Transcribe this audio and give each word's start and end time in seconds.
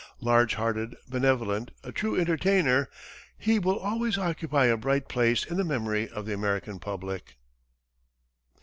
Large 0.19 0.55
hearted, 0.55 0.95
benevolent, 1.07 1.69
a 1.83 1.91
true 1.91 2.19
entertainer, 2.19 2.89
he 3.37 3.59
will 3.59 3.77
always 3.77 4.17
occupy 4.17 4.65
a 4.65 4.75
bright 4.75 5.07
place 5.07 5.43
in 5.45 5.57
the 5.57 5.63
memory 5.63 6.09
of 6.09 6.25
the 6.25 6.33
American 6.33 6.79
public. 6.79 7.35